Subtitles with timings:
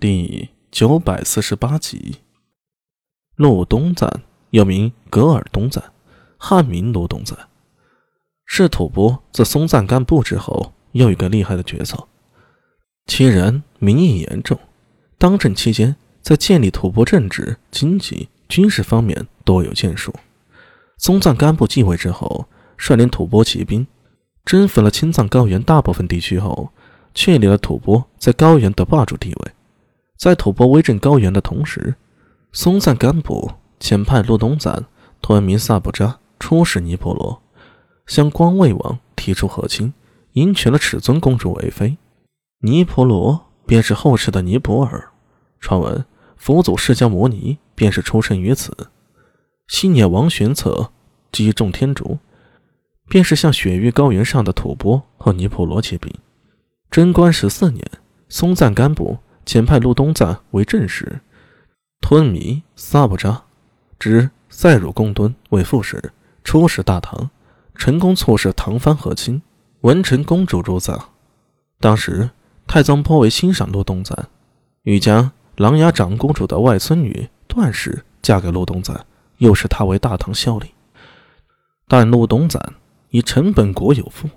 [0.00, 2.18] 第九百四十八集，
[3.34, 5.82] 禄东赞又名格尔东赞，
[6.36, 7.36] 汉名禄东赞，
[8.44, 12.06] 是吐蕃自松赞干布之后又一个厉害的角色。
[13.06, 14.56] 其人名义严重，
[15.18, 20.14] 当政期间在建立吐蕃政治、经济、军事方面多有建树。
[20.98, 22.46] 松赞干布继位之后，
[22.76, 23.84] 率领吐蕃骑兵
[24.44, 26.70] 征服了青藏高原大部分地区后，
[27.12, 29.52] 确立了吐蕃在高原的霸主地位。
[30.18, 31.94] 在吐蕃威震高原的同时，
[32.50, 34.84] 松赞干布遣派禄东赞
[35.22, 37.40] 吞明萨布扎出使尼泊罗，
[38.04, 39.94] 向光卫王提出和亲，
[40.32, 41.96] 迎娶了尺尊公主为妃。
[42.62, 45.10] 尼泊罗便是后世的尼泊尔，
[45.60, 46.04] 传闻
[46.36, 48.76] 佛祖释迦牟尼便是出生于此。
[49.68, 50.90] 西涅王玄策
[51.30, 52.18] 击中天竺，
[53.08, 56.12] 便是向雪域高原上的吐蕃和尼泊罗结兵。
[56.90, 57.88] 贞观十四年，
[58.28, 59.18] 松赞干布。
[59.48, 61.20] 遣派陆东赞为正使，
[62.02, 63.44] 吞弥萨布扎
[63.98, 66.12] 之塞汝贡敦为副使，
[66.44, 67.30] 出使大唐，
[67.74, 69.40] 成功促使唐蕃和亲。
[69.80, 71.12] 文成公主入藏，
[71.80, 72.28] 当时
[72.66, 74.28] 太宗颇为欣赏陆东赞，
[74.82, 79.06] 欲将琅琊长公主的外孙女段氏嫁给陆东赞，
[79.38, 80.74] 又使他为大唐孝力。
[81.86, 82.74] 但陆东赞
[83.08, 84.28] 以臣本国有父，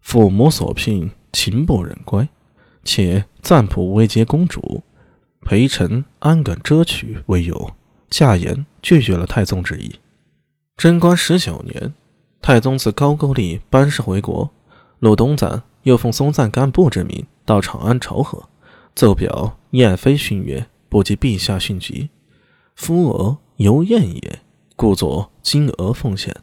[0.00, 2.28] 父母所聘，情不忍归。
[2.88, 4.82] 且赞普未接公主，
[5.42, 7.72] 陪臣安敢遮取为由，
[8.08, 9.96] 驾言拒绝了太宗之意。
[10.74, 11.92] 贞观十九年，
[12.40, 14.48] 太宗自高句丽班师回国，
[15.00, 18.48] 禄东赞又奉松赞干布之名到长安朝贺，
[18.94, 22.08] 奏表燕妃训曰：“不及陛下训疾，
[22.74, 24.38] 夫娥犹燕也，
[24.76, 26.34] 故作金娥奉献。”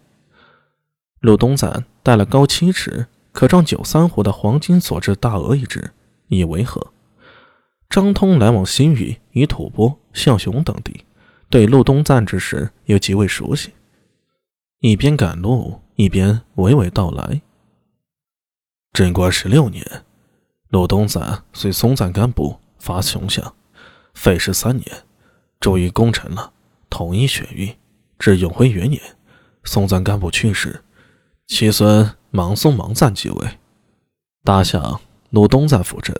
[1.21, 5.89] 禄东赞带了高七尺、可装九三壶的黄金所制大鹅一只。
[6.27, 6.93] 以为和，
[7.89, 11.05] 张通来往新域与吐蕃、象雄等地，
[11.49, 13.73] 对禄东赞之事又极为熟悉，
[14.79, 17.41] 一边赶路，一边娓娓道来。
[18.93, 20.03] 贞观十六年，
[20.69, 23.55] 禄东赞随松赞干布伐雄象，
[24.13, 25.03] 费时三年，
[25.59, 26.53] 终于攻城了，
[26.89, 27.75] 统一雪域。
[28.17, 29.01] 至永徽元年，
[29.65, 30.81] 松赞干布去世，
[31.47, 33.59] 其孙芒松芒赞继位，
[34.45, 35.01] 大相。
[35.35, 36.15] 鲁东赞辅政，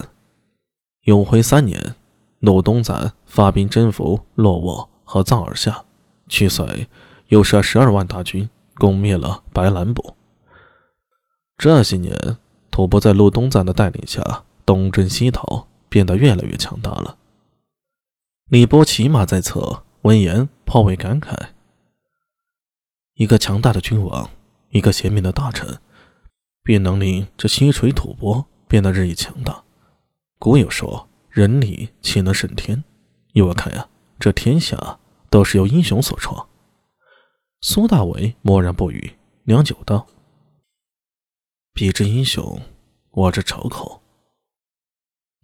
[1.04, 1.96] 永徽三年，
[2.40, 5.86] 鲁东赞发兵征服洛沃和藏尔夏，
[6.28, 6.90] 去岁
[7.30, 10.18] 又率十二万大军攻灭了白兰部。
[11.58, 12.14] 这些年，
[12.70, 17.18] 吐蕃在鲁东赞的带领下东征西讨，变得越来越强大了。
[18.50, 21.34] 李波骑马在侧，闻言颇为感慨：
[23.14, 24.30] 一个强大的君王，
[24.72, 25.80] 一个贤明的大臣，
[26.62, 28.44] 便能令这西陲吐蕃。
[28.68, 29.64] 变得日益强大。
[30.38, 32.84] 古有说：“人力岂能胜天？”
[33.34, 33.88] 依我看呀，
[34.20, 35.00] 这天下
[35.30, 36.48] 都是由英雄所创。
[37.62, 40.08] 苏大伟默然不语，良久道
[41.74, 42.62] ：“比之英雄，
[43.12, 44.02] 我之仇口。”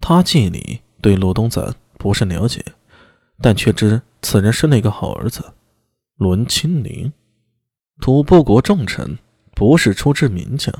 [0.01, 2.63] 他记里对陆东赞不甚了解，
[3.41, 5.53] 但却知此人生了一个好儿子，
[6.15, 7.11] 伦清林，
[7.99, 9.17] 吐蕃国重臣，
[9.55, 10.73] 不是出之名将。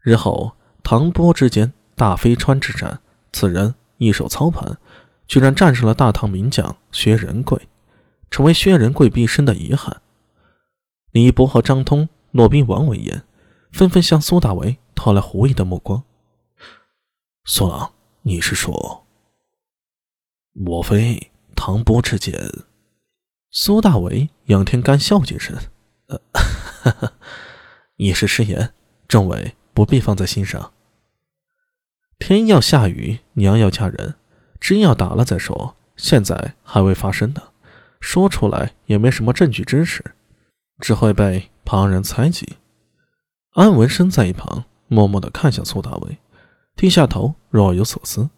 [0.00, 0.56] 日后。
[0.82, 3.00] 唐波之间大飞川之战，
[3.32, 4.78] 此人一手操盘，
[5.26, 7.68] 居然战胜了大唐名将薛仁贵，
[8.30, 10.02] 成为薛仁贵毕生的遗憾。
[11.12, 13.22] 李博和张通、骆宾王闻言，
[13.70, 16.02] 纷纷向苏大为投来狐疑的目光。
[17.44, 17.92] 苏郎，
[18.22, 19.06] 你是说，
[20.52, 22.34] 莫非唐波之间？
[23.50, 25.56] 苏大为仰天干笑几声，
[26.06, 27.12] 呃，哈哈，
[27.96, 28.72] 一时失言，
[29.06, 29.54] 政委。
[29.74, 30.72] 不必放在心上。
[32.18, 34.14] 天要下雨，娘要嫁人，
[34.60, 35.76] 真要打了再说。
[35.96, 37.42] 现在还未发生呢，
[38.00, 40.04] 说出来也没什么证据支持，
[40.78, 42.56] 只会被旁人猜忌。
[43.52, 46.18] 安文生在一旁默默地看向苏大伟，
[46.74, 48.30] 低下头若有所思。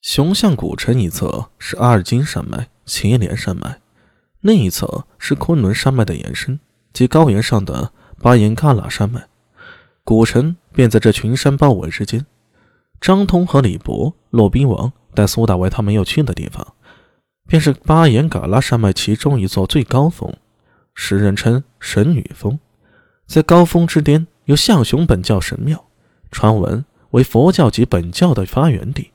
[0.00, 3.80] 雄象古城一侧是阿尔金山脉、祁连山脉，
[4.40, 6.58] 另一侧是昆仑山脉的延伸
[6.92, 7.92] 及高原上的
[8.22, 9.28] 巴颜喀拉山脉。
[10.04, 12.26] 古城便在这群山包围之间。
[13.00, 16.74] 张通和李博、骆宾王带苏大为他们要去的地方，
[17.46, 20.34] 便是巴颜嘎拉山脉其中一座最高峰，
[20.94, 22.58] 时人称神女峰。
[23.26, 25.84] 在高峰之巅有象雄本教神庙，
[26.30, 29.12] 传闻为佛教及本教的发源地。